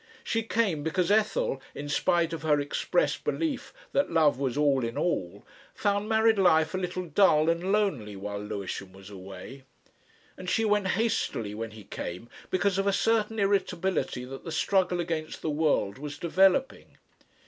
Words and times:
She 0.23 0.41
came 0.41 0.81
because 0.81 1.11
Ethel, 1.11 1.61
in 1.75 1.87
spite 1.87 2.33
of 2.33 2.41
her 2.41 2.59
expressed 2.59 3.23
belief 3.23 3.71
that 3.91 4.09
love 4.09 4.39
was 4.39 4.57
"all 4.57 4.83
in 4.83 4.97
all," 4.97 5.45
found 5.75 6.09
married 6.09 6.39
life 6.39 6.73
a 6.73 6.79
little 6.79 7.05
dull 7.05 7.51
and 7.51 7.71
lonely 7.71 8.15
while 8.15 8.39
Lewisham 8.39 8.93
was 8.93 9.11
away. 9.11 9.61
And 10.37 10.49
she 10.49 10.65
went 10.65 10.87
hastily 10.97 11.53
when 11.53 11.69
he 11.69 11.83
came, 11.83 12.29
because 12.49 12.79
of 12.79 12.87
a 12.87 12.91
certain 12.93 13.37
irritability 13.37 14.25
that 14.25 14.43
the 14.43 14.51
struggle 14.51 14.99
against 14.99 15.43
the 15.43 15.51
world 15.51 15.99
was 15.99 16.17
developing. 16.17 16.97